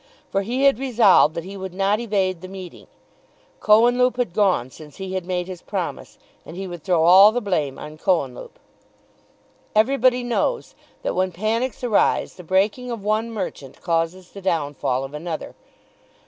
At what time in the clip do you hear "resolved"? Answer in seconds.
0.79-1.35